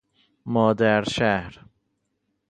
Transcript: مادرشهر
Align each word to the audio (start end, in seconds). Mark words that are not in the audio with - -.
مادرشهر 0.45 1.59